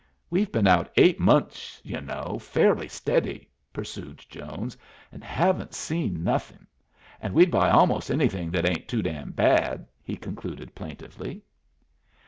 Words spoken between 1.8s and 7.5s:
y'u know, fairly steady," pursued Jones, "and haven't seen nothing; and